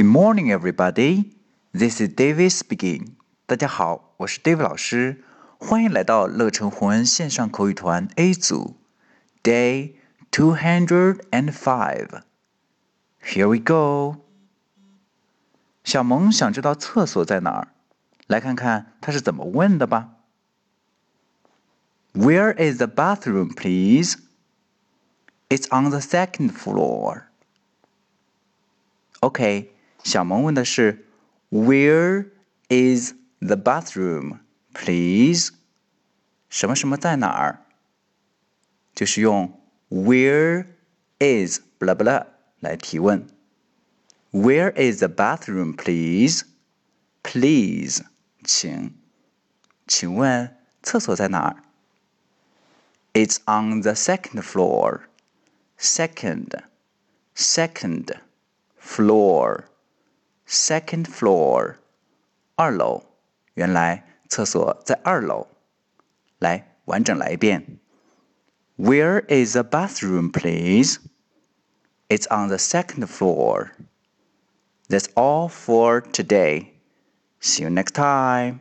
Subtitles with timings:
[0.00, 1.32] Good morning, everybody.
[1.72, 3.16] This is David speaking.
[3.46, 5.24] 大家好，我是 David 老师，
[5.58, 8.76] 欢迎来到乐成红恩线上口语团 A 组，
[9.42, 9.94] Day
[10.30, 12.22] two hundred and five.
[13.22, 14.22] Here we go.
[15.84, 17.68] 小萌想知道厕所在哪儿，
[18.26, 20.10] 来看看他是怎么问的吧。
[22.12, 24.16] Where is the bathroom, please?
[25.48, 27.24] It's on the second floor.
[29.20, 29.72] OK，
[30.04, 31.06] 小萌问的是
[31.50, 32.30] Where
[32.68, 34.38] is the bathroom,
[34.72, 35.50] please？
[36.48, 37.66] 什么什么在哪儿？
[38.94, 39.60] 就是用
[39.90, 40.66] Where
[41.18, 42.26] is blah blah
[42.60, 43.26] 来提问。
[44.32, 46.44] Where is the bathroom, please?
[47.22, 48.02] Please，
[48.44, 48.94] 请，
[49.86, 51.62] 请问厕所在哪儿？
[53.12, 55.00] It's on the second floor.
[55.78, 56.62] Second,
[57.34, 58.16] second
[58.80, 59.64] floor,
[60.50, 61.76] second floor，
[62.54, 63.04] 二楼。
[63.54, 65.48] 原来厕所在二楼。
[66.38, 67.78] 来，完整来一遍。
[68.76, 70.98] Where is the bathroom, please?
[72.08, 73.70] It's on the second floor.
[74.88, 76.74] That's all for today.
[77.40, 78.60] See you next time.